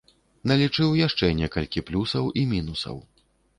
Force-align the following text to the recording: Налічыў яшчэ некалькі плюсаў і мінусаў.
Налічыў 0.51 0.95
яшчэ 1.07 1.29
некалькі 1.43 1.85
плюсаў 1.91 2.33
і 2.43 2.49
мінусаў. 2.57 3.01